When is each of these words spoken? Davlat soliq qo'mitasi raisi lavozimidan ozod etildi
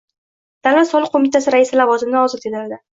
Davlat 0.69 0.89
soliq 0.93 1.13
qo'mitasi 1.17 1.55
raisi 1.59 1.81
lavozimidan 1.83 2.27
ozod 2.27 2.45
etildi 2.45 2.87